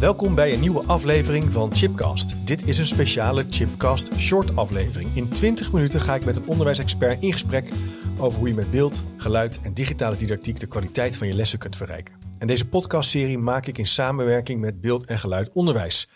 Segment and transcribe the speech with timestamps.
[0.00, 2.46] Welkom bij een nieuwe aflevering van Chipcast.
[2.46, 5.16] Dit is een speciale Chipcast short aflevering.
[5.16, 7.70] In 20 minuten ga ik met een onderwijsexpert in gesprek
[8.18, 11.76] over hoe je met beeld, geluid en digitale didactiek de kwaliteit van je lessen kunt
[11.76, 12.14] verrijken.
[12.38, 16.08] En deze podcastserie maak ik in samenwerking met Beeld en Geluid Onderwijs.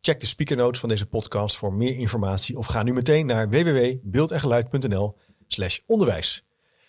[0.00, 3.48] Check de speaker notes van deze podcast voor meer informatie of ga nu meteen naar
[3.48, 6.44] www.beeldengeluid.nl/onderwijs.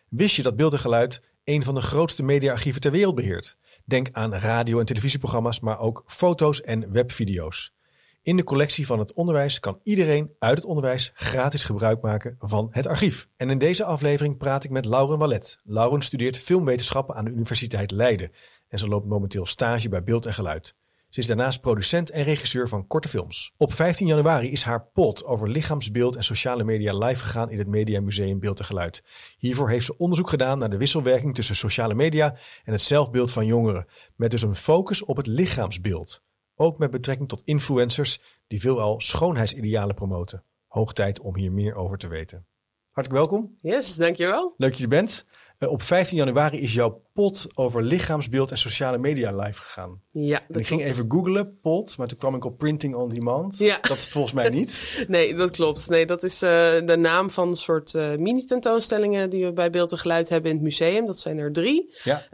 [0.09, 3.57] Wist je dat Beeld en Geluid een van de grootste mediaarchieven ter wereld beheert?
[3.85, 7.73] Denk aan radio- en televisieprogramma's, maar ook foto's en webvideo's.
[8.21, 12.67] In de collectie van het onderwijs kan iedereen uit het onderwijs gratis gebruik maken van
[12.71, 13.27] het archief.
[13.35, 15.57] En in deze aflevering praat ik met Lauren Wallet.
[15.63, 18.31] Lauren studeert filmwetenschappen aan de Universiteit Leiden
[18.67, 20.75] en ze loopt momenteel stage bij Beeld en Geluid.
[21.13, 23.53] Ze is daarnaast producent en regisseur van korte films.
[23.57, 27.67] Op 15 januari is haar pot over lichaamsbeeld en sociale media live gegaan in het
[27.67, 29.03] Media Museum Beeld en Geluid.
[29.37, 33.45] Hiervoor heeft ze onderzoek gedaan naar de wisselwerking tussen sociale media en het zelfbeeld van
[33.45, 36.23] jongeren, met dus een focus op het lichaamsbeeld.
[36.55, 40.43] Ook met betrekking tot influencers die veelal schoonheidsidealen promoten.
[40.67, 42.47] Hoog tijd om hier meer over te weten.
[42.91, 43.57] Hartelijk welkom.
[43.61, 44.53] Yes, dankjewel.
[44.57, 45.25] Leuk dat je er bent.
[45.59, 50.01] Uh, op 15 januari is jouw pot over lichaamsbeeld en sociale media live gegaan.
[50.07, 53.57] Ja, en ik ging even googlen, pot, maar toen kwam ik op printing on demand.
[53.57, 53.77] Ja.
[53.81, 54.95] Dat is het volgens mij niet.
[55.07, 55.89] nee, dat klopt.
[55.89, 56.49] Nee, dat is uh,
[56.85, 60.55] de naam van een soort uh, mini-tentoonstellingen die we bij Beeld en Geluid hebben in
[60.55, 61.05] het museum.
[61.05, 61.93] Dat zijn er drie.
[62.03, 62.27] Ja.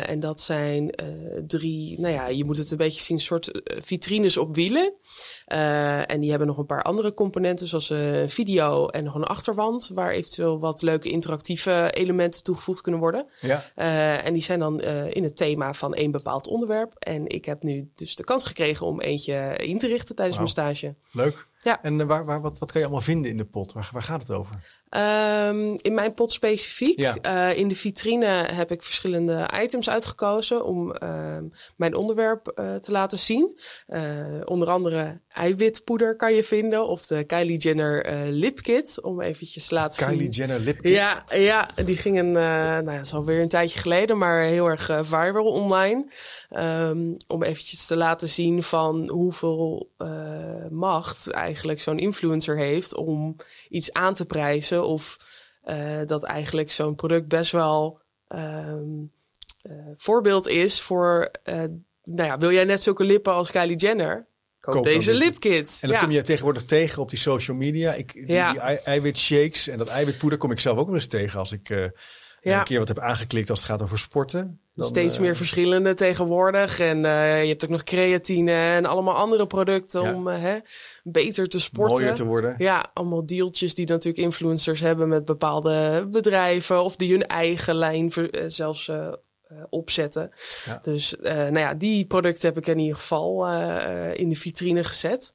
[0.00, 0.94] en dat zijn
[1.46, 4.94] drie, nou ja, je moet het een beetje zien, soort vitrines op wielen.
[6.06, 9.90] En die hebben nog een paar andere componenten, zoals een video en nog een achterwand,
[9.94, 13.26] waar eventueel wat leuke interactieve elementen toegevoegd kunnen worden.
[13.40, 13.64] Ja.
[14.02, 16.94] Uh, en die zijn dan uh, in het thema van één bepaald onderwerp.
[16.98, 20.46] En ik heb nu dus de kans gekregen om eentje in te richten tijdens Wow.
[20.56, 20.94] mijn stage.
[21.12, 21.48] Leuk.
[21.64, 21.82] Ja.
[21.82, 23.72] En waar, waar, wat, wat kan je allemaal vinden in de pot?
[23.72, 24.80] Waar, waar gaat het over?
[24.90, 26.98] Um, in mijn pot specifiek.
[26.98, 27.16] Ja.
[27.26, 31.36] Uh, in de vitrine heb ik verschillende items uitgekozen om uh,
[31.76, 33.60] mijn onderwerp uh, te laten zien.
[34.44, 40.06] Onder andere eiwitpoeder kan je vinden of de Kylie Jenner lipkit om eventjes te laten
[40.06, 40.30] Kylie zien.
[40.30, 40.92] Jenner lipkit.
[40.92, 44.66] Ja, ja, die ging een, nou ja, dat is alweer een tijdje geleden, maar heel
[44.66, 46.06] erg viral online.
[46.50, 49.90] Um, om eventjes te laten zien van hoeveel
[50.70, 53.36] macht eigenlijk zo'n influencer heeft om
[53.68, 54.84] iets aan te prijzen.
[54.84, 55.16] Of
[55.64, 59.12] uh, dat eigenlijk zo'n product best wel um,
[59.62, 61.54] uh, voorbeeld is voor, uh,
[62.04, 64.26] nou ja, wil jij net zulke lippen als Kylie Jenner?
[64.60, 65.78] Koop, Koop deze lipkit.
[65.80, 66.02] En dat ja.
[66.02, 67.94] kom je tegenwoordig tegen op die social media.
[67.94, 68.50] Ik, die, Ja.
[68.50, 71.70] die ei- eiwitshakes en dat eiwitpoeder kom ik zelf ook wel eens tegen als ik
[71.70, 71.84] eh,
[72.50, 72.58] Ja.
[72.58, 74.60] een keer wat heb aangeklikt als het gaat over sporten.
[74.74, 76.80] Dan, Steeds eh, meer verschillende tegenwoordig.
[76.80, 80.14] En uh, je hebt ook nog creatine en allemaal andere producten Ja.
[80.14, 80.58] om uh, hè,
[81.02, 81.96] beter te sporten.
[81.98, 82.54] mooier te worden.
[82.58, 86.82] Ja, allemaal dealtjes die natuurlijk influencers hebben met bepaalde bedrijven.
[86.82, 89.12] Of die hun eigen lijn eh, zelfs eh, eh,
[89.70, 90.30] opzetten.
[90.64, 90.78] Ja.
[90.82, 94.34] Dus eh, nou ja, die producten heb ik in ieder geval eh, eh, in de
[94.36, 95.34] vitrine gezet.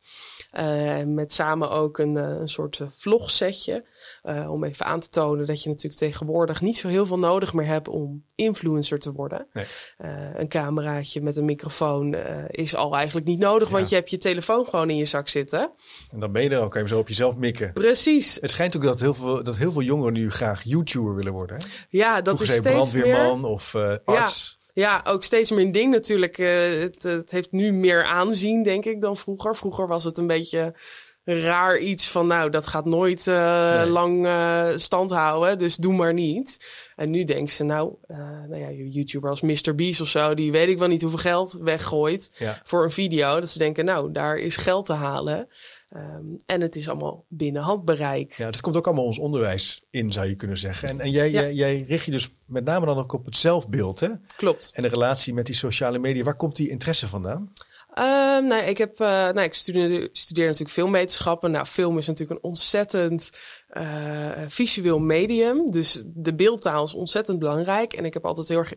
[0.52, 3.84] Eh, met samen ook een, eh, een soort eh, vlogsetje.
[4.24, 7.54] eh, om even aan te tonen dat je natuurlijk tegenwoordig niet zo heel veel nodig
[7.54, 9.48] meer hebt om influencer te worden.
[9.54, 9.66] Nee.
[9.98, 14.10] Eh, een cameraatje met een microfoon eh, is al eigenlijk niet nodig, want je hebt
[14.10, 15.72] je telefoon gewoon in je zak zitten.
[16.12, 17.74] En dan ben je er ook, je zo op jezelf mikken.
[17.74, 18.38] Precies.
[18.42, 21.58] Het schijnt ook dat heel veel, dat heel veel jongeren nu graag YouTuber willen worden.
[21.58, 21.66] Hè?
[21.90, 23.50] Ja, dat is steeds brandweerman meer.
[23.50, 24.56] of eh, arts.
[24.74, 26.38] Ja, ook steeds meer een ding natuurlijk.
[26.38, 29.56] Eh, het, het heeft nu meer aanzien, denk ik, dan vroeger.
[29.56, 30.76] Vroeger was het een beetje
[31.24, 33.90] raar iets van, nou, dat gaat nooit eh, Nee.
[33.90, 36.70] lang eh, stand houden, dus doe maar niet.
[36.96, 37.94] En nu denken ze, nou,
[38.48, 39.76] nou ja, je YouTuber als Mr.
[39.76, 42.60] Beast of zo, die weet ik wel niet hoeveel geld weggooit Ja.
[42.64, 43.40] voor een video.
[43.40, 45.48] Dat ze denken, nou, daar is geld te halen.
[45.90, 48.34] Ehm, en het is allemaal binnen handbereik.
[48.34, 50.90] Ja, het komt ook allemaal ons onderwijs in, zou je kunnen zeggen.
[50.90, 51.42] En, en jij, Ja.
[51.42, 54.10] jij, jij richt je dus met name dan ook op het zelfbeeld, hè?
[54.36, 54.72] Klopt.
[54.76, 56.24] En de relatie met die sociale media.
[56.24, 57.54] Waar komt die interesse vandaan?
[57.94, 61.52] Ehm, nou, ik, heb, eh, nou, ik studeer, studeer natuurlijk filmwetenschappen.
[61.52, 63.32] Nou, film is natuurlijk een ontzettend
[63.78, 65.72] eh, visueel medium.
[65.72, 67.94] Dus de beeldtaal is ontzettend belangrijk.
[67.94, 68.74] En ik heb altijd heel erg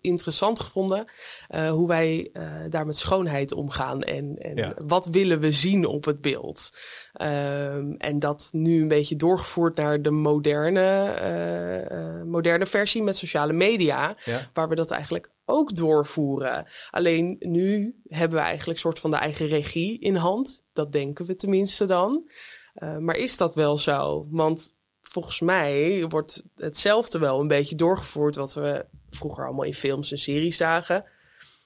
[0.00, 1.04] interessant gevonden
[1.48, 4.02] eh, hoe wij eh, daar met schoonheid omgaan.
[4.02, 4.74] En, en Ja.
[4.86, 6.70] wat willen we zien op het beeld.
[7.12, 13.16] Ehm, en dat nu een beetje doorgevoerd naar de moderne, eh, eh, moderne versie met
[13.16, 14.38] sociale media Ja.
[14.52, 16.66] waar we dat eigenlijk ook doorvoeren.
[16.90, 20.64] Alleen nu hebben we eigenlijk een soort van de eigen regie in hand.
[20.72, 22.28] Dat denken we tenminste dan.
[22.78, 24.26] Uh, maar is dat wel zo?
[24.30, 30.10] Want volgens mij wordt hetzelfde wel een beetje doorgevoerd wat we vroeger allemaal in films
[30.10, 31.04] en series zagen.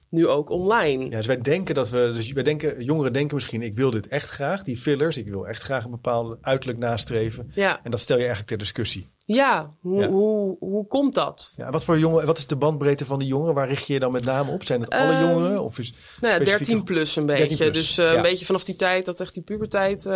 [0.09, 1.03] Nu ook online.
[1.03, 4.07] Ja, dus wij denken dat we, dus wij denken, jongeren denken misschien, ik wil dit
[4.07, 7.51] echt graag, die fillers, ik wil echt graag een bepaald uiterlijk nastreven.
[7.53, 9.07] Ja, En dat stel je eigenlijk ter discussie.
[9.33, 10.07] Ja, hoe, Ja.
[10.07, 11.53] Hoe, hoe komt dat?
[11.55, 13.53] Ja, wat, voor jongen, wat is de bandbreedte van die jongeren?
[13.55, 14.63] Waar richt je je dan met name op?
[14.63, 15.63] Zijn het alle Ehm, jongeren?
[15.63, 17.71] Of is Nou ja, specifieke- 13 plus een 13 beetje.
[17.71, 18.15] plus, Dus eh, ja.
[18.15, 20.13] een beetje vanaf die tijd dat echt die puberteit eh,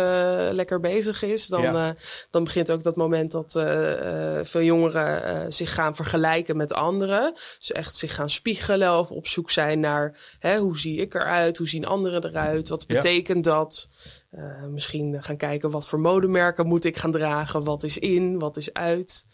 [0.50, 1.46] lekker bezig is.
[1.46, 1.88] Dan, Ja.
[1.88, 1.94] eh,
[2.30, 6.72] dan begint ook dat moment dat eh, eh, veel jongeren eh, zich gaan vergelijken met
[6.72, 7.32] anderen.
[7.58, 11.56] Dus echt zich gaan spiegelen of op zoek zijn naar hè, hoe zie ik eruit?
[11.58, 12.68] Hoe zien anderen eruit?
[12.68, 12.94] Wat Ja.
[12.94, 13.88] betekent dat?
[14.34, 17.64] Eh, misschien gaan kijken wat voor modemerken moet ik gaan dragen?
[17.64, 18.38] Wat is in?
[18.38, 19.26] Wat is uit?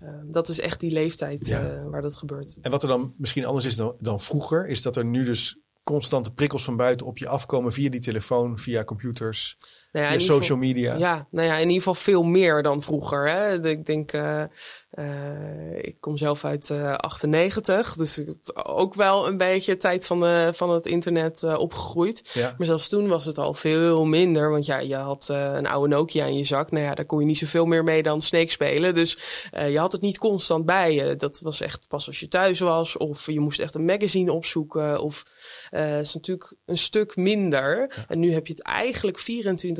[0.00, 1.68] Eh, dat is echt die leeftijd Ja.
[1.68, 2.58] eh, waar dat gebeurt.
[2.62, 5.58] En wat er dan misschien anders is dan, dan vroeger, is dat er nu dus
[5.82, 9.56] constante prikkels van buiten op je afkomen via die telefoon, via computers,
[9.96, 10.94] Nou ja, in social geval- media.
[10.96, 13.28] Ja, nou ja, in ieder geval veel meer dan vroeger.
[13.28, 13.68] Hè?
[13.68, 14.42] Ik denk, eh,
[14.90, 20.20] eh, ik kom zelf uit eh 98, dus ik ook wel een beetje tijd van,
[20.20, 22.30] de, van het internet eh, opgegroeid.
[22.32, 22.54] Ja.
[22.58, 25.94] Maar zelfs toen was het al veel minder, want ja, je had eh, een oude
[25.94, 26.70] Nokia in je zak.
[26.70, 28.94] Nou ja, daar kon je niet zoveel meer mee dan Snake spelen.
[28.94, 29.18] Dus
[29.50, 31.16] eh, je had het niet constant bij je.
[31.16, 35.00] Dat was echt pas als je thuis was, of je moest echt een magazine opzoeken,
[35.00, 35.22] of
[35.70, 38.04] eh het is natuurlijk een stuk minder.
[38.08, 39.18] En nu heb je het eigenlijk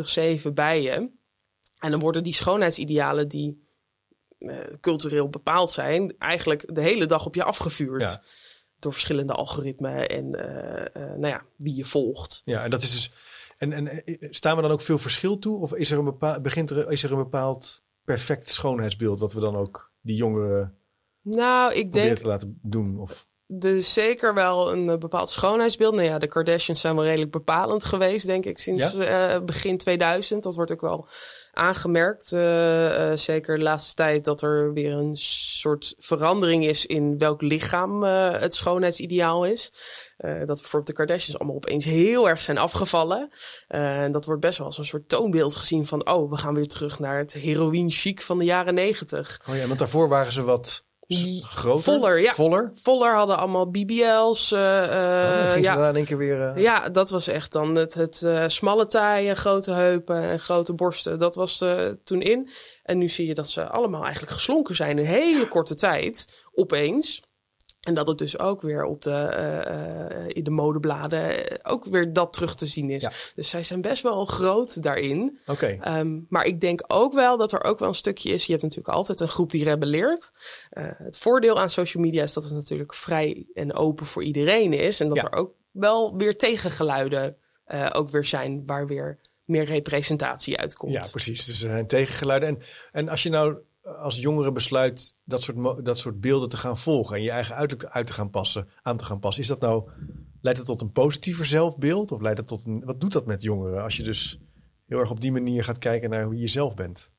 [0.09, 1.11] 24-7 bij je.
[1.79, 3.67] En dan worden die schoonheidsidealen die
[4.39, 8.03] eh, cultureel bepaald zijn, eigenlijk de hele dag op je afgevuurd.
[8.03, 8.23] Ja.
[8.79, 12.43] Door verschillende algoritmen en eh, eh, nou ja, wie je volgt.
[12.45, 13.13] Ja, en dat is dus.
[13.59, 15.61] En, en staan we dan ook veel verschil toe?
[15.61, 19.41] Of is er een bepaald, begint er, is er een bepaald perfect schoonheidsbeeld wat we
[19.41, 20.79] dan ook die jongeren
[21.23, 22.99] Nou, ik proberen denk te laten doen?
[22.99, 23.29] Of,
[23.65, 25.95] is zeker wel een eh, bepaald schoonheidsbeeld.
[25.95, 30.43] Nou ja, de Kardashians zijn wel redelijk bepalend geweest, denk ik, sinds eh, begin 2000.
[30.43, 31.09] Dat wordt ook wel
[31.53, 32.33] aangemerkt.
[32.33, 38.03] eh, zeker de laatste tijd dat er weer een soort verandering is in welk lichaam
[38.03, 39.73] het schoonheidsideaal is.
[40.17, 43.31] Dat bijvoorbeeld de Kardashians allemaal opeens heel erg zijn afgevallen.
[43.69, 46.09] En dat wordt best wel als een soort toonbeeld gezien van...
[46.09, 49.41] oh, we gaan weer terug naar het heroïne chic van de jaren negentig.
[49.49, 50.85] oh ja, want daarvoor waren ze wat
[51.43, 51.83] groter.
[51.93, 52.33] voller, ja.
[52.33, 52.71] Voller.
[52.83, 54.53] Voller hadden allemaal BBL's.
[54.53, 55.75] eh, Oh, dan eh, ging ze ja.
[55.75, 56.43] daarna in één keer weer.
[56.49, 60.73] eh, Ja, dat was echt dan het, het eh, smalle taaien, grote heupen en grote
[60.73, 61.19] borsten.
[61.19, 62.49] Dat was eh, toen in.
[62.83, 66.45] En nu zie je dat ze allemaal eigenlijk geslonken zijn in een hele korte tijd,
[66.55, 67.23] opeens.
[67.87, 72.13] En dat het dus ook weer op de, eh, in de modebladen eh, ook weer
[72.13, 73.03] dat terug te zien is.
[73.03, 73.11] Ja.
[73.35, 75.39] Dus zij zijn best wel groot daarin.
[75.47, 75.79] Oké.
[75.81, 78.45] Ehm, maar ik denk ook wel dat er ook wel een stukje is.
[78.45, 80.33] Je hebt natuurlijk altijd een groep die rebelleert.
[80.79, 85.01] Het voordeel aan social media is dat het natuurlijk vrij en open voor iedereen is.
[85.01, 85.23] En dat Ja.
[85.31, 87.37] er ook wel weer tegengeluiden
[87.93, 90.93] ook weer zijn waar weer meer representatie uitkomt.
[90.93, 91.45] Ja, precies.
[91.45, 92.49] Dus er zijn tegengeluiden.
[92.49, 92.59] En,
[92.93, 93.57] en als je nou
[93.87, 97.91] als jongere besluit dat soort, dat soort beelden te gaan volgen en je eigen uiterlijk
[97.91, 99.91] uit te gaan passen, aan te gaan passen, is dat nou,
[100.41, 102.13] leidt dat tot een positiever zelfbeeld?
[102.13, 104.39] Of leidt dat tot een, wat doet dat met jongeren als je dus
[104.87, 107.11] heel erg op die manier gaat kijken naar hoe je zelf bent?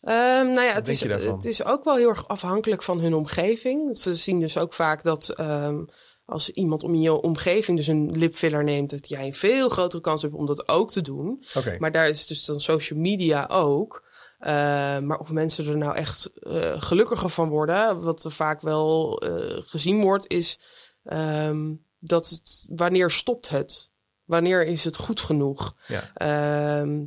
[0.00, 3.96] Ehm, nou ja, het is, het is ook wel heel erg afhankelijk van hun omgeving.
[3.96, 5.84] Ze zien dus ook vaak dat ehm,
[6.24, 10.22] als iemand om je omgeving dus een lipfiller neemt, dat jij een veel grotere kans
[10.22, 11.44] hebt om dat ook te doen.
[11.78, 14.04] Maar daar is dus dan social media ook.
[14.42, 19.18] Eh, maar of mensen er nou echt eh, gelukkiger van worden, wat er vaak wel
[19.20, 20.60] eh, gezien wordt, is
[21.04, 23.92] ehm, dat het, wanneer stopt het?
[24.24, 25.74] Wanneer is het goed genoeg?
[25.86, 26.10] Ja.
[26.14, 27.04] Ehm,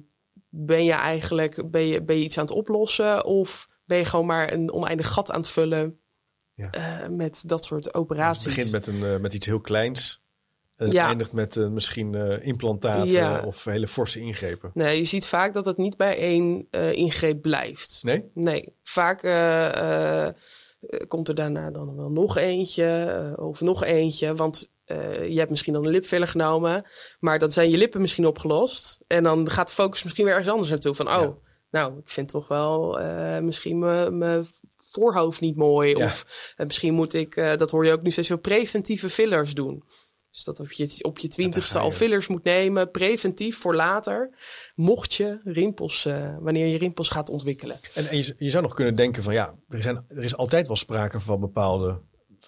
[0.49, 4.25] ben je eigenlijk ben je, ben je iets aan het oplossen of ben je gewoon
[4.25, 5.99] maar een oneindig gat aan het vullen
[6.53, 7.07] Ja.
[7.09, 8.43] met dat soort Het operaties?
[8.55, 10.23] begint met, een, met iets heel kleins.
[10.77, 11.07] En het Ja.
[11.07, 13.43] eindigt met eh, misschien eh, implantaten Ja.
[13.45, 14.71] of hele forse ingrepen.
[14.73, 18.01] Nee, je ziet vaak dat het niet bij één eh, ingreep blijft.
[18.03, 18.29] Nee?
[18.33, 19.21] Nee, vaak
[21.07, 24.35] komt er daarna dan wel nog eentje of nog eentje.
[24.35, 24.69] Want
[25.27, 26.83] je hebt misschien dan een lipfiller genomen,
[27.19, 28.99] maar dan zijn je lippen misschien opgelost.
[29.07, 30.95] En dan gaat de focus misschien weer ergens anders naartoe.
[30.95, 31.33] Van, oh, Ja.
[31.71, 32.99] nou, ik vind toch wel
[33.41, 33.79] misschien
[34.17, 35.95] mijn- voorhoofd niet mooi.
[35.95, 36.25] Of
[36.67, 39.83] misschien moet ik, dat hoor je ook nu steeds veel, preventieve fillers doen.
[40.35, 44.29] Dus dat op je, op je twintigste al fillers moet nemen, preventief voor later.
[44.75, 47.77] Mocht je rimpels, eh, wanneer je rimpels gaat ontwikkelen.
[47.93, 50.67] En, en je, je zou nog kunnen denken van ja, er, zijn, er is altijd
[50.67, 52.01] wel sprake van bepaalde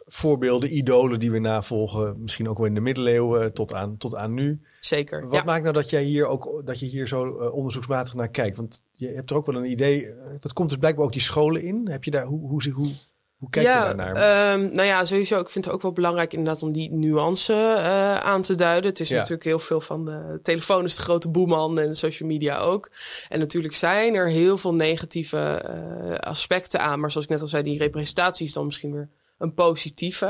[0.06, 2.22] voorbeelden, idolen die we navolgen.
[2.22, 4.62] Misschien ook wel in de middeleeuwen tot aan, tot aan nu.
[4.79, 5.24] Zeker.
[5.24, 5.44] Wat ja.
[5.44, 8.58] maakt nou dat jij hier ook dat je hier zo eh, onderzoeksmatig naar kijkt?
[8.58, 10.06] Want je hebt er ook wel een idee.
[10.06, 11.88] eh, dat komt dus blijkbaar ook die scholen in.
[11.89, 12.91] Heb je daar hoe hoe, hoe,
[13.38, 14.51] hoe kijk ja, je daar naar?
[14.53, 15.39] ehm, nou ja, sowieso.
[15.39, 18.89] Ik vind het ook wel belangrijk inderdaad om die nuance eh, aan te duiden.
[18.89, 19.15] Het is Ja.
[19.15, 22.91] natuurlijk heel veel van de telefoon is de grote boeman en social media ook.
[23.29, 27.00] En natuurlijk zijn er heel veel negatieve eh, aspecten aan.
[27.00, 30.25] Maar zoals ik net al zei, die representatie is dan misschien weer een positieve.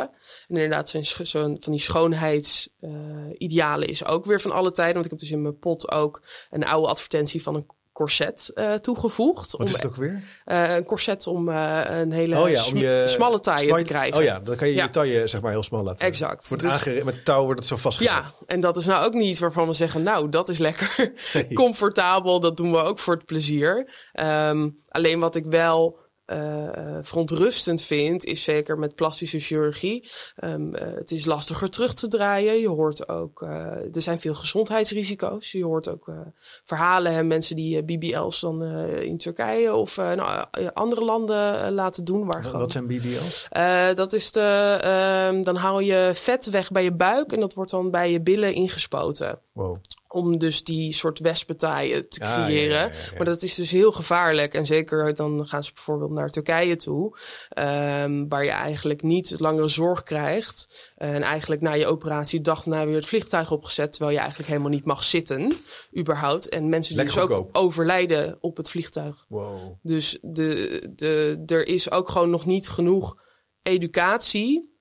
[0.48, 4.94] En inderdaad, zijn zo'n van die schoonheidsidealen is ook weer van alle tijden.
[4.94, 7.66] Want ik heb dus in mijn pot ook een oude advertentie van een
[7.98, 9.52] corset uh, toegevoegd.
[9.52, 10.24] Wat om, is het ook weer?
[10.46, 14.18] Uh, een corset om uh, een hele oh ja, sm je, smalle taille te krijgen.
[14.18, 14.84] Oh ja, dan kan je ja.
[14.84, 16.06] je taille zeg maar heel smal laten.
[16.06, 16.48] Exact.
[16.48, 18.14] Wordt dus, met touw wordt het zo vastgezet.
[18.14, 20.96] Ja, en dat is nou ook niet waarvan we zeggen, nou, dat is lekker
[21.34, 21.54] nee.
[21.54, 22.40] comfortabel.
[22.40, 23.90] Dat doen we ook voor het plezier.
[24.14, 26.00] Um, alleen wat ik wel
[26.34, 30.10] uh, verontrustend vind, is zeker met plastische chirurgie.
[30.44, 32.60] Um, uh, het is lastiger terug te draaien.
[32.60, 33.50] Je hoort ook, uh,
[33.96, 35.52] er zijn veel gezondheidsrisico's.
[35.52, 36.12] Je hoort ook
[36.64, 38.64] verhalen, hè, mensen die BBL's dan
[39.02, 42.26] in Turkije of nou, andere landen laten doen.
[42.26, 43.48] Waar wat, gewoon, wat zijn BBL's?
[43.96, 47.72] dat is de, ehm, dan haal je vet weg bij je buik en dat wordt
[47.72, 49.40] dan bij je billen ingespoten.
[49.52, 52.78] Wow om dus die soort wespentaaien te creëren.
[52.78, 54.54] Ja, ja, ja, maar dat is dus heel gevaarlijk.
[54.54, 57.18] En zeker dan gaan ze bijvoorbeeld naar Turkije toe,
[57.58, 60.92] um, waar je eigenlijk niet langere zorg krijgt.
[60.96, 64.72] En eigenlijk na je operatie dag na weer het vliegtuig opgezet, terwijl je eigenlijk helemaal
[64.72, 65.52] niet mag zitten,
[65.98, 66.50] überhaupt.
[66.50, 69.26] En mensen die dus ook overlijden op het vliegtuig.
[69.28, 69.58] Wow.
[69.82, 73.26] Dus de, de, er is ook gewoon nog niet genoeg
[73.62, 74.77] educatie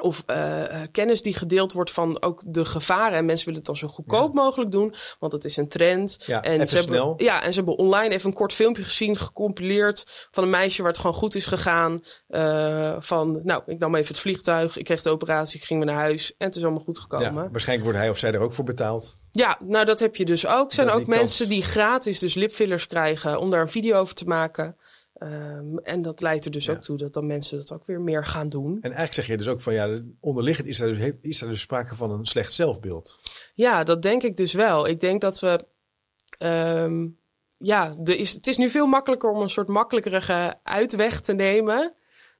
[0.00, 3.18] of uh, kennis die gedeeld wordt van ook de gevaren.
[3.18, 4.42] En mensen willen het dan zo goedkoop ja.
[4.42, 6.16] mogelijk doen, want het is een trend.
[6.26, 7.14] Ja, en ze hebben.
[7.16, 10.90] Ja, en ze hebben online even een kort filmpje gezien, gecompileerd van een meisje waar
[10.90, 12.04] het gewoon goed is gegaan.
[12.28, 15.92] Uh, van, nou, ik nam even het vliegtuig, ik kreeg de operatie, ik ging weer
[15.92, 17.42] naar huis en het is allemaal goed gekomen.
[17.42, 19.18] Ja, waarschijnlijk wordt hij of zij er ook voor betaald.
[19.30, 20.68] Ja, nou dat heb je dus ook.
[20.68, 24.14] Er zijn ook mensen kans- die gratis dus lipfillers krijgen om daar een video over
[24.14, 24.76] te maken.
[25.22, 26.72] Um, en dat leidt er dus Ja.
[26.72, 28.72] ook toe dat dan mensen dat ook weer meer gaan doen.
[28.74, 31.60] En eigenlijk zeg je dus ook van ja, onderliggend is er dus, is er dus
[31.60, 33.18] sprake van een slecht zelfbeeld.
[33.54, 34.86] Ja, dat denk ik dus wel.
[34.86, 35.58] Ik denk dat we.
[36.38, 37.06] ehm,
[37.58, 41.94] ja, er is, het is nu veel makkelijker om een soort makkelijkere uitweg te nemen.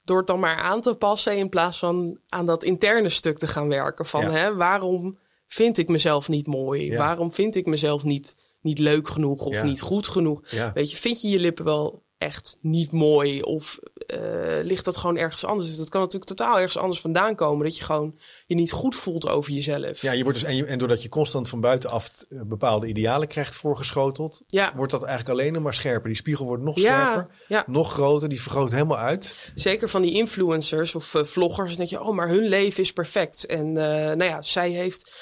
[0.05, 3.47] Door het dan maar aan te passen in plaats van aan dat interne stuk te
[3.47, 4.07] gaan werken.
[4.07, 4.31] Van Ja.
[4.31, 5.15] hè, waarom
[5.47, 6.85] vind ik mezelf niet mooi?
[6.91, 6.97] Ja.
[6.99, 10.51] Waarom vind ik mezelf niet, niet leuk genoeg of niet goed genoeg?
[10.75, 13.43] Weet je, vind je je lippen wel echt niet mooi?
[13.43, 14.19] Of eh,
[14.63, 15.69] ligt dat gewoon ergens anders?
[15.69, 17.65] Dus dat kan natuurlijk totaal ergens anders vandaan komen.
[17.65, 20.03] Dat je gewoon je niet goed voelt over jezelf.
[20.03, 23.29] Ja, je wordt dus, en, je, en doordat je constant van buitenaf eh, bepaalde idealen
[23.29, 24.73] krijgt voorgeschoteld, ja.
[24.77, 26.09] wordt dat eigenlijk alleen nog maar scherper.
[26.09, 27.65] Die spiegel wordt nog Ja, scherper, ja.
[27.67, 29.53] nog groter, die vergroot helemaal uit.
[29.55, 31.77] Zeker van die influencers of eh, vloggers.
[31.77, 33.47] Denk je, oh, maar hun leven is perfect.
[33.47, 35.13] En nou ja, zij heeft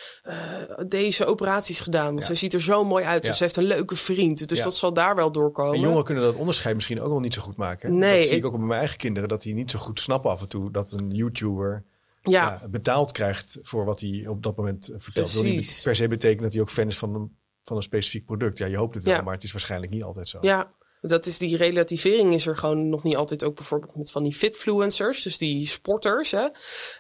[0.87, 2.13] deze operaties gedaan.
[2.13, 3.25] Want zij ziet er zo mooi uit.
[3.25, 4.49] Ze heeft een leuke vriend.
[4.49, 5.75] Dus dat zal daar wel doorkomen.
[5.75, 7.99] En jongeren kunnen dat onderscheid misschien ook wel niet zo goed maken.
[7.99, 10.01] Nee, dat zie ik ik- ook bij mijn eigen kinderen, dat die niet zo goed
[10.01, 11.85] snappen af en toe dat een YouTuber
[12.23, 15.27] ja, ja, betaald krijgt voor wat hij op dat moment eh, vertelt.
[15.33, 17.83] Dat wil niet per se betekenen dat hij ook fan is van een, van een
[17.83, 18.59] specifiek product.
[18.59, 19.23] Ja, je hoopt het wel, Ja.
[19.23, 20.39] maar het is waarschijnlijk niet altijd zo.
[20.41, 20.73] ja.
[21.01, 24.35] Dat is die relativering is er gewoon nog niet altijd ook bijvoorbeeld met van die
[24.35, 26.31] fitfluencers, dus die sporters.
[26.31, 26.47] Hè?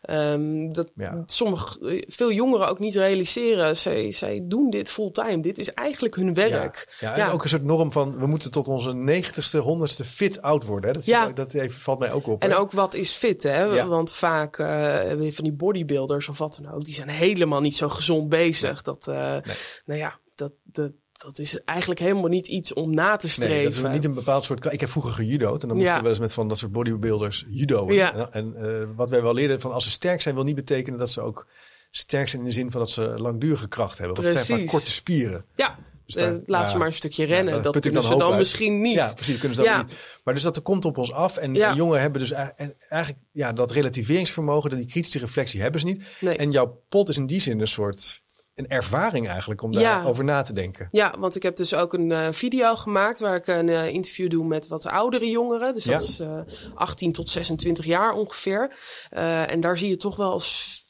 [0.02, 1.22] Ehm, dat Ja.
[1.26, 3.76] sommige, veel jongeren ook niet realiseren.
[3.76, 5.40] Zij, zij doen dit fulltime.
[5.40, 6.96] Dit is eigenlijk hun werk.
[7.00, 10.64] Ja, en ook een soort norm van we moeten tot onze negentigste, honderdste fit oud
[10.64, 10.90] worden.
[10.90, 10.96] Hè?
[10.96, 11.28] Dat, Ja.
[11.28, 12.42] dat even, valt mij ook op.
[12.42, 12.58] En hè?
[12.58, 13.86] ook wat is fit, hè?
[13.86, 17.88] Want vaak eh, van die bodybuilders of wat dan ook, die zijn helemaal niet zo
[17.88, 18.82] gezond bezig.
[18.82, 19.42] Dat, eh, Nee.
[19.84, 23.54] nou ja, dat, dat, dat is eigenlijk helemaal niet iets om na te streven.
[23.54, 24.72] Nee, dat is niet een bepaald soort.
[24.72, 25.96] Ik heb vroeger gejudo'd en dan moesten Ja.
[25.96, 27.94] we wel eens met van dat soort bodybuilders judo'en.
[27.94, 28.14] Ja.
[28.14, 30.98] En, en eh, wat wij wel leerden van als ze sterk zijn, wil niet betekenen
[30.98, 31.46] dat ze ook
[31.90, 34.16] sterk zijn in de zin van dat ze langdurige kracht hebben.
[34.16, 34.72] Want het zijn vaak Precies.
[34.78, 35.44] korte spieren.
[35.54, 37.62] Ja, Dus eh, daar- laat ze maar een stukje rennen.
[37.62, 38.38] dat kunnen dan ze dan uit.
[38.38, 38.94] misschien niet.
[38.94, 39.38] Ja, precies.
[39.38, 40.20] Kunnen ze dat niet.
[40.24, 41.36] Maar dus dat er komt op ons af.
[41.36, 45.80] En, jongeren hebben dus eigenlijk, en eigenlijk ja, dat relativeringsvermogen, dat die kritische reflectie hebben
[45.80, 46.02] ze niet.
[46.20, 46.36] Nee.
[46.36, 48.22] En jouw pot is in die zin een soort
[48.58, 49.80] een ervaring eigenlijk om Ja.
[49.80, 50.86] daarover na te denken.
[50.88, 54.30] Ja, want ik heb dus ook een eh, video gemaakt waar ik een eh, interview
[54.30, 55.74] doe met wat oudere jongeren.
[55.74, 56.08] Dus dat Ja.
[56.08, 58.72] is eh 18 tot 26 jaar ongeveer.
[59.10, 60.40] Eh, en daar zie je toch wel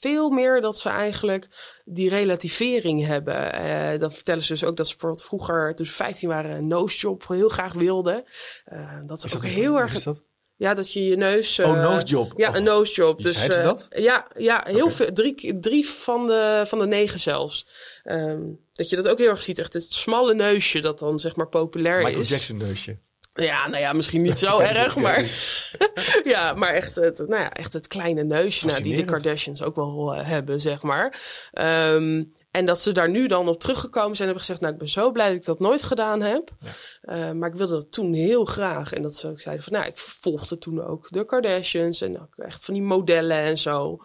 [0.00, 1.48] veel meer dat ze eigenlijk
[1.84, 3.52] die relativering hebben.
[3.52, 6.66] Eh, dan vertellen ze dus ook dat ze bijvoorbeeld vroeger, toen ze 15 waren, een
[6.66, 8.24] nose job heel graag wilden.
[8.64, 9.94] Eh, dat is, ook heel erg...
[9.94, 10.22] Is dat?
[10.58, 11.58] Ja, dat je je neus...
[11.58, 12.32] Oh, eh.
[12.36, 13.18] Ja, Och, een nose job.
[13.18, 13.88] je Dus, ze eh, dat?
[13.90, 15.12] Ja, ja heel veel.
[15.12, 17.66] Drie, drie van, de, van de negen zelfs.
[18.04, 18.40] Ehm,
[18.72, 19.58] dat je dat ook heel erg ziet.
[19.58, 22.28] Echt het smalle neusje dat dan zeg maar populair Michael is.
[22.28, 22.98] Jackson neusje.
[23.44, 25.24] Ja, nou ja, misschien niet zo erg, maar...
[26.34, 29.04] ja, maar echt het, nou ja, echt het kleine neusje nou, die de.
[29.04, 31.20] Kardashians ook wel eh, hebben, zeg maar.
[31.52, 34.60] Ehm, en dat ze daar nu dan op teruggekomen zijn en hebben gezegd...
[34.60, 36.50] nou, ik ben zo blij dat ik dat nooit gedaan heb.
[37.00, 38.92] Eh, maar ik wilde dat toen heel graag.
[38.92, 42.00] En dat ze ook zeiden van, nou, ik volgde toen ook de Kardashians...
[42.00, 43.98] en ook echt van die modellen en zo.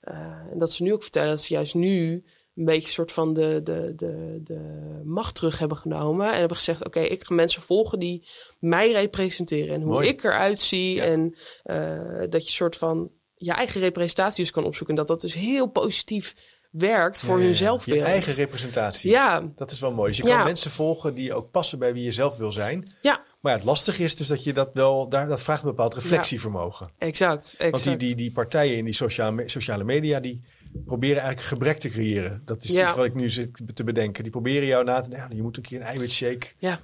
[0.00, 0.16] Eh,
[0.50, 2.24] en dat ze nu ook vertellen dat ze juist nu
[2.60, 6.32] een beetje soort van de, de, de, de macht terug hebben genomen.
[6.32, 9.74] En hebben gezegd, oké, ik ga mensen volgen die mij representeren.
[9.74, 10.08] En hoe Mooi.
[10.08, 10.94] ik eruit zie.
[10.94, 11.02] Ja.
[11.02, 14.88] En eh, dat je soort van je eigen representaties kan opzoeken.
[14.88, 16.34] En dat dat dus heel positief
[16.70, 17.98] werkt voor Ja, hun zelfbeeld.
[17.98, 19.10] Je eigen representatie.
[19.10, 20.08] Ja, Dat is wel mooi.
[20.08, 20.44] Dus je kan Ja.
[20.44, 22.92] mensen volgen die ook passen bij wie je zelf wil zijn.
[23.02, 25.68] ja, Maar ja, het lastige is dus dat je dat wel, daar, dat vraagt een
[25.68, 26.88] bepaald reflectievermogen.
[26.98, 27.54] exact.
[27.58, 27.70] exact.
[27.70, 30.44] Want die, die, die partijen in die sociale, sociale media, die
[30.86, 32.42] proberen eigenlijk gebrek te creëren.
[32.44, 32.86] Dat is Ja.
[32.86, 34.22] iets wat ik nu zit te bedenken.
[34.22, 36.46] Die proberen jou na te denken, je moet een keer een eiwitshake.
[36.58, 36.78] Ja,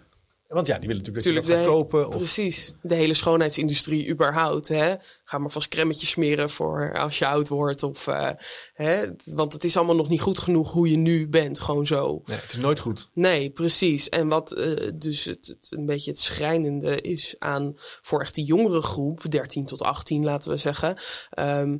[0.48, 2.06] Want ja, die willen natuurlijk dat Tuurlijk, je dat gaat de- kopen.
[2.08, 2.72] Of, precies.
[2.82, 4.68] De hele schoonheidsindustrie überhaupt.
[4.68, 4.94] Hè?
[5.24, 7.82] Ga maar vast cremmetjes smeren voor als je oud wordt.
[7.82, 8.30] Of, eh,
[8.74, 9.06] hè?
[9.24, 11.60] Want het is allemaal nog niet goed genoeg hoe je nu bent.
[11.60, 12.22] Gewoon zo.
[12.24, 13.08] nee, het is nooit goed.
[13.12, 14.08] Nee, precies.
[14.08, 17.72] En wat eh, dus het, het een beetje het schrijnende is aan
[18.02, 20.96] voor echt de jongere groep, 13 tot 18 laten we zeggen,
[21.30, 21.76] ehm,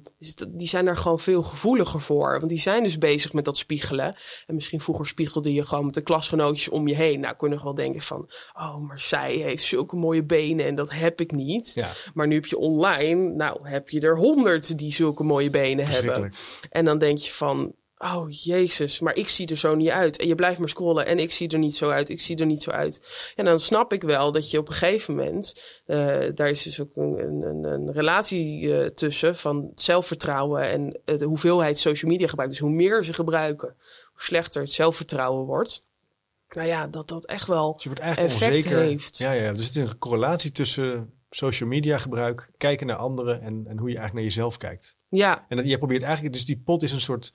[0.49, 2.37] die zijn daar gewoon veel gevoeliger voor.
[2.39, 4.15] Want die zijn dus bezig met dat spiegelen.
[4.47, 7.21] En misschien vroeger spiegelde je gewoon met de klasgenootjes om je heen.
[7.21, 10.75] Nou, kun je nog wel denken van, oh, maar zij heeft zulke mooie benen en
[10.75, 11.73] dat heb ik niet.
[11.75, 15.87] Ja, Maar nu heb je online, nou, heb je er honderd die zulke mooie benen
[15.87, 16.33] hebben.
[16.71, 20.19] En dan denk je van, oh jezus, maar ik zie er zo niet uit.
[20.19, 22.47] En je blijft maar scrollen en ik zie er niet zo uit, ik zie er
[22.47, 23.33] niet zo uit.
[23.35, 26.81] En dan snap ik wel dat je op een gegeven moment, eh, daar is dus
[26.81, 32.51] ook een, een, een, relatie eh, tussen van zelfvertrouwen en de hoeveelheid social media gebruik.
[32.51, 33.75] Dus hoe meer ze gebruiken,
[34.13, 35.85] hoe slechter het zelfvertrouwen wordt.
[36.49, 38.79] Nou ja, dat dat echt wel Dus effect onzeker.
[38.79, 39.19] heeft.
[39.19, 43.79] Ja, ja, er zit een correlatie tussen social media gebruik, kijken naar anderen en, en
[43.79, 44.97] hoe je eigenlijk naar jezelf kijkt.
[45.09, 47.33] Ja, En dat, je probeert eigenlijk, dus die pot is een soort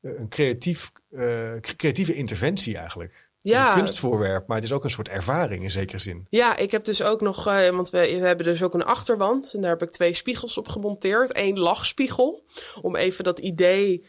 [0.00, 3.32] eh, een creatief, eh, creatieve interventie eigenlijk.
[3.38, 3.70] Ja.
[3.70, 6.26] een kunstvoorwerp, maar het is ook een soort ervaring in zekere zin.
[6.28, 9.54] Ja, ik heb dus ook nog, eh, want we, we hebben dus ook een achterwand.
[9.54, 11.36] En daar heb ik twee spiegels op gemonteerd.
[11.36, 12.44] Eén lachspiegel,
[12.82, 14.06] om even dat idee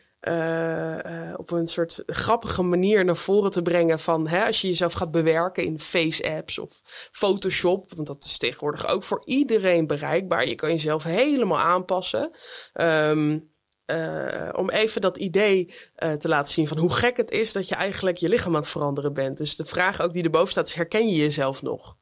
[1.37, 3.99] op een soort grappige manier naar voren te brengen.
[3.99, 7.93] Van hè, als je jezelf gaat bewerken in face-apps of Photoshop.
[7.95, 10.47] Want dat is tegenwoordig ook voor iedereen bereikbaar.
[10.47, 12.31] Je kan jezelf helemaal aanpassen.
[12.73, 13.39] Ehm,
[13.85, 17.67] eh, om even dat idee eh, te laten zien van hoe gek het is dat
[17.67, 19.37] je eigenlijk je lichaam aan het veranderen bent.
[19.37, 21.95] Dus de vraag ook die erboven staat is, herken je jezelf nog?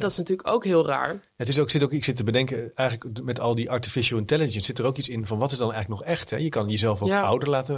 [0.00, 1.20] Dat is natuurlijk ook heel raar.
[1.36, 4.64] Het is ook, zit ook, ik zit te bedenken, eigenlijk met al die artificial intelligence
[4.64, 6.30] zit er ook iets in van wat is dan eigenlijk nog echt?
[6.30, 6.36] Hè?
[6.36, 7.22] Je kan jezelf ook Ja.
[7.22, 7.76] ouder laten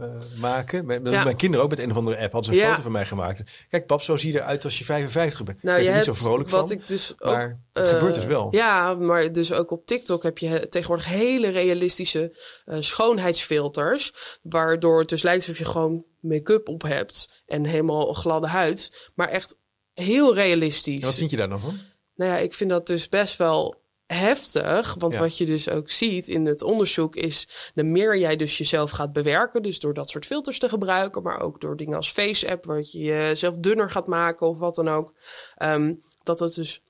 [0.00, 0.86] eh, maken.
[0.86, 1.24] Mijn, Ja.
[1.24, 2.70] mijn kinderen ook met een of andere app hadden ze een Ja.
[2.70, 3.42] foto van mij gemaakt.
[3.68, 5.62] Kijk pap, zo zie je eruit als je 55 bent.
[5.62, 7.90] Nou, je ben hebt niet zo vrolijk wat van, ik dus ook, maar het eh,
[7.90, 8.48] gebeurt dus wel.
[8.50, 14.12] Ja, maar dus ook op TikTok heb je tegenwoordig hele realistische eh, schoonheidsfilters.
[14.42, 19.10] Waardoor het dus lijkt alsof je gewoon make-up op hebt en helemaal een gladde huid.
[19.14, 19.56] Maar echt
[19.94, 21.00] heel realistisch.
[21.00, 21.78] En wat vind je daar dan van?
[22.14, 24.94] Nou ja, ik vind dat dus best wel heftig.
[24.98, 25.20] Want Ja.
[25.20, 27.48] wat je dus ook ziet in het onderzoek is...
[27.74, 29.62] de meer jij dus jezelf gaat bewerken...
[29.62, 31.22] dus door dat soort filters te gebruiken...
[31.22, 32.64] maar ook door dingen als Face-app...
[32.64, 35.14] waar je jezelf dunner gaat maken of wat dan ook...
[35.56, 36.82] ehm, dat het dus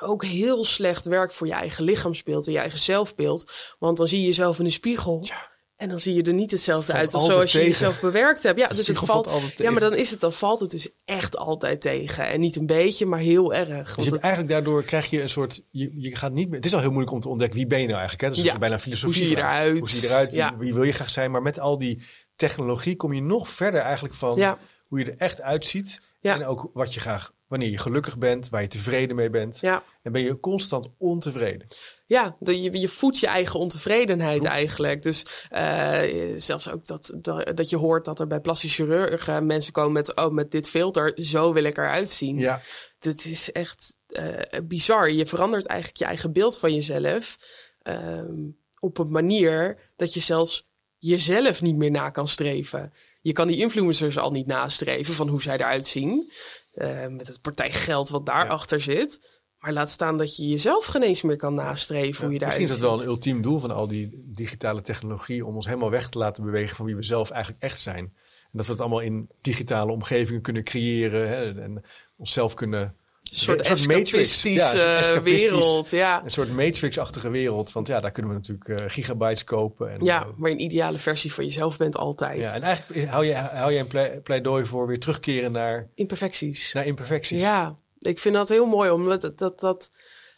[0.00, 2.46] ook heel slecht werkt voor je eigen lichaamsbeeld...
[2.46, 3.52] en je eigen zelfbeeld.
[3.78, 5.24] Want dan zie je jezelf in de spiegel...
[5.26, 5.49] Ja.
[5.80, 8.58] En dan zie je er niet hetzelfde uit als zoals je jezelf bewerkt hebt.
[8.58, 9.30] Ja, dus het valt.
[9.56, 12.26] ja, maar dan is het, dan valt het dus echt altijd tegen.
[12.26, 13.68] En niet een beetje, maar heel erg.
[13.68, 15.62] Dus Want je hebt het- eigenlijk daardoor krijg je een soort.
[15.70, 16.56] Je, je gaat niet meer.
[16.56, 18.28] Het is al heel moeilijk om te ontdekken wie ben je nou eigenlijk.
[18.28, 18.34] Hè?
[18.36, 18.52] Dus Ja.
[18.52, 19.16] is bijna filosofie.
[19.16, 19.78] Hoe zie je eruit?
[19.78, 20.28] Hoe zie je eruit?
[20.30, 20.56] Wie, Ja.
[20.56, 21.30] wie wil je graag zijn?
[21.30, 22.02] Maar met al die
[22.36, 24.58] technologie kom je nog verder eigenlijk van Ja.
[24.86, 26.00] hoe je er echt uitziet.
[26.20, 26.34] Ja.
[26.34, 29.58] En ook wat je graag, wanneer je gelukkig bent, waar je tevreden mee bent.
[29.60, 31.66] Ja, En ben je constant ontevreden.
[32.10, 35.02] Ja de, je, je voedt je eigen ontevredenheid eigenlijk.
[35.02, 36.02] Dus eh,
[36.36, 40.16] zelfs ook dat, dat, dat je hoort dat er bij plastische chirurgen mensen komen met...
[40.16, 42.38] oh, met dit filter, zo wil ik eruit zien.
[42.38, 42.60] Ja.
[42.98, 45.10] Dat is echt eh, bizar.
[45.10, 47.36] Je verandert eigenlijk je eigen beeld van jezelf...
[47.82, 50.68] ehm, op een manier dat je zelfs
[50.98, 52.92] jezelf niet meer na kan streven.
[53.20, 56.32] Je kan die influencers al niet nastreven van hoe zij eruit zien.
[56.72, 59.39] eh, met het partij geld wat daarachter zit.
[59.60, 62.74] Maar laat staan dat je jezelf geen eens meer kan nastreven hoe je eruit Misschien
[62.74, 65.46] is dat wel een ultiem doel van al die digitale technologie.
[65.46, 67.98] Om ons helemaal weg te laten bewegen van wie we zelf eigenlijk echt zijn.
[68.44, 71.28] En dat we het allemaal in digitale omgevingen kunnen creëren.
[71.28, 71.84] Hè, en
[72.16, 74.42] onszelf kunnen Een soort Een soort Matrix.
[74.42, 75.90] Ja, een wereld.
[75.90, 76.22] Ja.
[76.24, 77.72] Een soort Matrix-achtige wereld.
[77.72, 79.92] Want ja, daar kunnen we natuurlijk eh, gigabytes kopen.
[79.92, 82.40] En, ja, eh, maar een ideale versie van jezelf bent altijd.
[82.40, 86.72] ja, en eigenlijk hou je, hou je een plei- pleidooi voor weer terugkeren naar, Imperfecties.
[86.72, 87.40] naar imperfecties.
[87.40, 89.90] Ja, ik vind dat heel mooi, omdat dat, dat, dat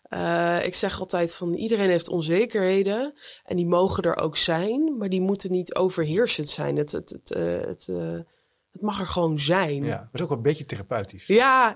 [0.02, 5.08] eh, ik zeg altijd van iedereen heeft onzekerheden en die mogen er ook zijn, maar
[5.08, 6.76] die moeten niet overheersend zijn.
[6.76, 8.12] Het, het, het, eh, het, eh,
[8.72, 9.84] het mag er gewoon zijn.
[9.84, 11.26] Ja, Ja, maar het is ook wel een beetje therapeutisch.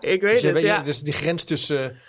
[0.00, 0.62] ik weet Dus, het.
[0.62, 0.82] Ja.
[0.82, 2.00] dus die grens tussen,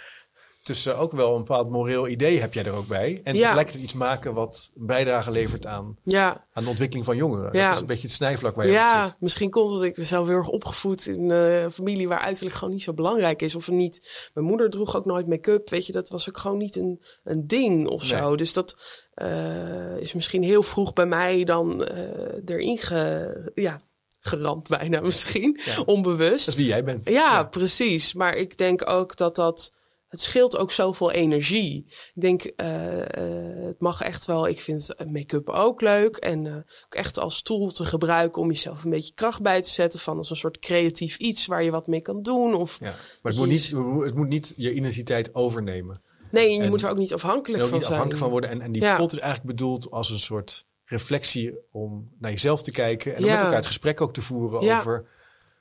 [0.67, 3.21] tussen ook wel een bepaald moreel idee heb jij er ook bij.
[3.23, 3.41] En Ja.
[3.41, 7.49] tegelijkertijd iets maken wat een bijdrage levert aan, Ja, aan de ontwikkeling van jongeren.
[7.53, 7.65] Ja.
[7.65, 9.15] Dat is een beetje het snijvlak waar je op ja zit.
[9.19, 9.81] misschien komt het.
[9.81, 12.93] Ik ben zelf heel erg opgevoed in eh, een familie waar uiterlijk gewoon niet zo
[12.93, 13.55] belangrijk is.
[13.55, 14.29] Of niet.
[14.33, 15.69] Mijn moeder droeg ook nooit make-up.
[15.69, 18.35] Weet je, dat was ook gewoon niet een, een ding of zo.
[18.35, 18.77] Dus dat
[19.13, 23.79] eh, is misschien heel vroeg bij mij dan eh, erin ge, ja,
[24.19, 25.59] geramd bijna misschien.
[25.65, 25.81] Ja.
[25.85, 26.45] Onbewust.
[26.45, 27.05] Dat is wie jij bent.
[27.09, 28.13] Ja, precies.
[28.13, 29.75] Maar ik denk ook dat dat.
[30.07, 31.85] Het scheelt ook zoveel energie.
[31.87, 34.47] Ik denk, eh, eh, het mag echt wel.
[34.47, 36.15] Ik vind make-up ook leuk.
[36.15, 39.69] En eh, ook echt als tool te gebruiken om jezelf een beetje kracht bij te
[39.69, 39.99] zetten.
[39.99, 42.53] Van als een soort creatief iets waar je wat mee kan doen.
[42.53, 42.85] Of Ja.
[42.85, 43.71] Maar het moet, niet,
[44.05, 46.01] het moet niet je identiteit overnemen.
[46.31, 47.99] nee, je En- moet er ook niet afhankelijk ook van niet zijn.
[47.99, 48.49] afhankelijk van worden.
[48.49, 48.97] En, en die Ja.
[48.97, 53.11] pot is eigenlijk bedoeld als een soort reflectie om naar jezelf te kijken.
[53.15, 53.31] En om Ja.
[53.33, 55.05] met elkaar het gesprek ook te voeren over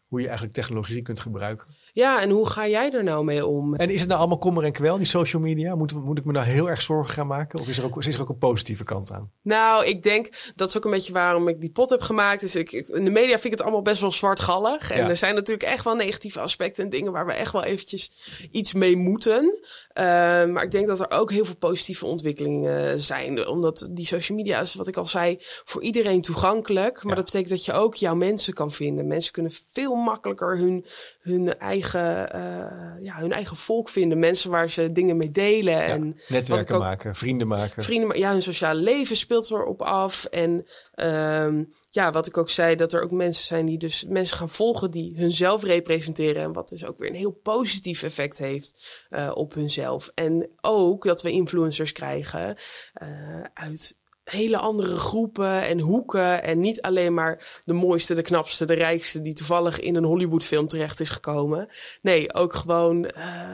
[0.06, 1.66] hoe je eigenlijk technologie kunt gebruiken.
[1.96, 3.74] Ja, en hoe ga jij er nou mee om?
[3.74, 5.74] En is het nou allemaal kommer en kwel, die social media?
[5.74, 7.58] Moet, moet ik me nou heel erg zorgen gaan maken?
[7.60, 9.30] Of is er ook, is er ook een positieve kant aan?
[9.42, 12.40] Nou, ik denk dat is ook een beetje waarom ik die pot heb gemaakt.
[12.40, 14.90] Dus ik, ik- in de media vind ik het allemaal best wel zwartgallig.
[14.90, 15.08] En Ja.
[15.08, 18.10] er zijn natuurlijk echt wel negatieve aspecten en dingen waar we echt wel eventjes
[18.50, 19.60] iets mee moeten.
[19.92, 20.04] Eh,
[20.44, 23.46] maar ik denk dat er ook heel veel positieve ontwikkelingen zijn.
[23.48, 26.94] Omdat die social media is, wat ik al zei, voor iedereen toegankelijk.
[27.02, 27.14] Maar Ja.
[27.22, 29.06] dat betekent dat je ook jouw mensen kan vinden.
[29.06, 30.84] Mensen kunnen veel makkelijker hun,
[31.20, 34.18] hun, eigen, eh, ja, hun eigen volk vinden.
[34.18, 35.84] Mensen waar ze dingen mee delen.
[35.84, 37.82] En Netwerken ook- maken, vrienden maken.
[37.82, 40.24] vrienden, maar ja, hun sociale leven speelt erop af.
[40.24, 44.36] En ehm, ja, wat ik ook zei, dat er ook mensen zijn die dus mensen
[44.36, 46.42] gaan volgen die hunzelf representeren.
[46.42, 50.10] En wat dus ook weer een heel positief effect heeft eh, op hunzelf.
[50.14, 52.56] En ook dat we influencers krijgen
[52.92, 53.08] eh,
[53.54, 53.96] uit
[54.30, 56.42] hele andere groepen en hoeken.
[56.42, 59.22] En niet alleen maar de mooiste, de knapste, de rijkste...
[59.22, 61.68] die toevallig in een Hollywoodfilm terecht is gekomen.
[62.02, 63.48] Nee, ook gewoon eh,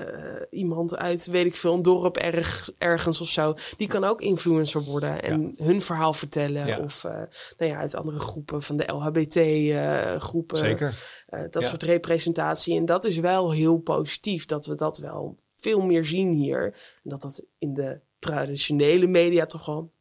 [0.51, 3.55] iemand uit, weet ik veel, een dorp erg, ergens of zo.
[3.77, 6.67] Die kan ook influencer worden en hun verhaal vertellen.
[6.67, 6.79] Ja.
[6.79, 7.13] Of eh,
[7.59, 10.59] nou ja, uit andere groepen, van de LHBT-groepen.
[10.59, 10.95] Zeker.
[11.27, 11.69] Eh, dat Ja.
[11.69, 12.77] soort representatie.
[12.77, 16.65] En dat is wel heel positief dat we dat wel veel meer zien hier.
[16.65, 19.93] En dat dat in de traditionele media toch wel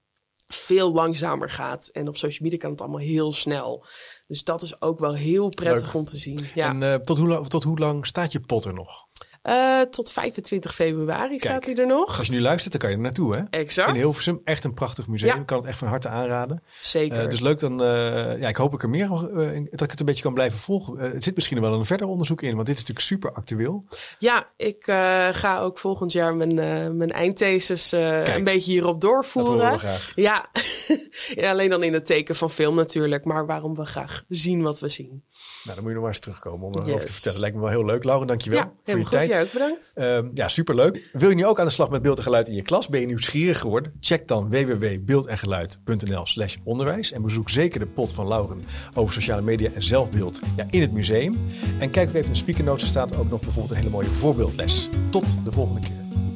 [0.53, 1.87] veel langzamer gaat.
[1.87, 3.85] En op social media kan het allemaal heel snel.
[4.27, 5.93] Dus dat is ook wel heel prettig Leuk.
[5.93, 6.39] om te zien.
[6.53, 6.69] Ja.
[6.69, 9.07] En eh, tot, hoe, lang- tot hoe lang staat je pot er nog?
[9.41, 12.17] Eh, tot 25 februari staat hij er nog.
[12.17, 13.41] Als je nu luistert, dan kan je er naartoe, hè?
[13.49, 13.89] Exact.
[13.89, 15.35] In Hilversum, echt een prachtig museum.
[15.37, 15.43] Ja.
[15.43, 16.63] Kan het echt van harte aanraden.
[16.81, 17.23] Zeker.
[17.23, 17.83] Eh, dus leuk dan.
[17.83, 19.07] eh, ja, ik hoop ik er meer
[19.71, 20.97] dat ik het een beetje kan blijven volgen.
[20.97, 23.85] Het zit misschien wel een verder onderzoek in, want dit is natuurlijk super actueel.
[24.19, 24.83] Ja, ik
[25.31, 26.55] ga ook volgend jaar mijn,
[26.97, 28.27] mijn eindthesis Kijk.
[28.35, 29.71] een beetje hierop doorvoeren.
[29.71, 30.11] we graag.
[30.15, 30.45] Ja.
[31.35, 33.25] Ja, alleen dan in het teken van film natuurlijk.
[33.25, 35.23] Maar waarom we graag zien wat we zien.
[35.63, 37.13] Nou, dan moet je nog maar eens terugkomen om erover te Yes.
[37.13, 37.39] vertellen.
[37.39, 38.03] Lijkt me wel heel leuk.
[38.03, 39.11] Lauren, dankjewel ja, voor je goed.
[39.11, 39.30] tijd.
[39.31, 39.91] Jij ook bedankt.
[39.95, 41.09] Ehm, ja, superleuk.
[41.11, 42.87] Wil je nu ook aan de slag met beeld en geluid in je klas?
[42.87, 43.93] Ben je nieuwsgierig geworden?
[43.99, 47.11] Check dan www.beeldengeluid.nl slash onderwijs.
[47.11, 48.63] En bezoek zeker de pot van Lauren
[48.93, 51.37] over sociale media en zelfbeeld ja, in het museum.
[51.79, 52.81] En kijk ook even in de speaker notes.
[52.81, 54.89] Er staat ook nog bijvoorbeeld een hele mooie voorbeeldles.
[55.09, 56.30] Tot de volgende keer.